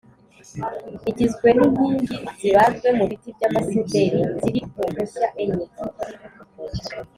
Igizwe 1.09 1.47
n’inkingi 1.57 2.15
zibajwe 2.37 2.87
mu 2.97 3.03
biti 3.09 3.29
by’amasederi 3.35 4.21
ziri 4.41 4.59
ku 4.71 4.79
mpushya 4.91 5.27
enye 5.43 5.67